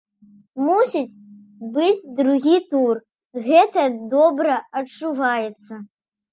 [0.69, 1.19] Мусіць
[1.75, 2.95] быць другі тур,
[3.51, 5.73] гэта добра адчуваецца.